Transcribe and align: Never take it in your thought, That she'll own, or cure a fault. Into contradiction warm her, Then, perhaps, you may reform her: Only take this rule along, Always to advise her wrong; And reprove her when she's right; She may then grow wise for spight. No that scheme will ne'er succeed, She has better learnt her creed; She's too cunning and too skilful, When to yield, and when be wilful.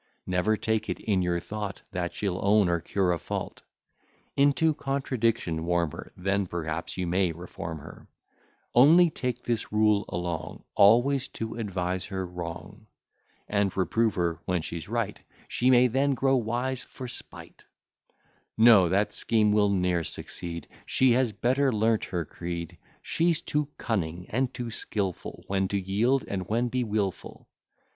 Never 0.25 0.57
take 0.57 0.89
it 0.89 0.99
in 0.99 1.21
your 1.21 1.39
thought, 1.39 1.83
That 1.91 2.15
she'll 2.15 2.39
own, 2.43 2.69
or 2.69 2.79
cure 2.79 3.11
a 3.11 3.19
fault. 3.19 3.61
Into 4.35 4.73
contradiction 4.73 5.63
warm 5.63 5.91
her, 5.91 6.11
Then, 6.17 6.47
perhaps, 6.47 6.97
you 6.97 7.05
may 7.05 7.31
reform 7.31 7.77
her: 7.77 8.07
Only 8.73 9.11
take 9.11 9.43
this 9.43 9.71
rule 9.71 10.05
along, 10.09 10.63
Always 10.73 11.27
to 11.37 11.53
advise 11.53 12.07
her 12.07 12.25
wrong; 12.25 12.87
And 13.47 13.77
reprove 13.77 14.15
her 14.15 14.39
when 14.45 14.63
she's 14.63 14.89
right; 14.89 15.21
She 15.47 15.69
may 15.69 15.85
then 15.85 16.15
grow 16.15 16.35
wise 16.35 16.81
for 16.81 17.07
spight. 17.07 17.65
No 18.57 18.89
that 18.89 19.13
scheme 19.13 19.51
will 19.51 19.69
ne'er 19.69 20.03
succeed, 20.03 20.67
She 20.87 21.11
has 21.11 21.31
better 21.31 21.71
learnt 21.71 22.05
her 22.05 22.25
creed; 22.25 22.79
She's 23.03 23.39
too 23.39 23.67
cunning 23.77 24.25
and 24.31 24.51
too 24.51 24.71
skilful, 24.71 25.43
When 25.45 25.67
to 25.67 25.79
yield, 25.79 26.25
and 26.27 26.49
when 26.49 26.69
be 26.69 26.83
wilful. 26.83 27.47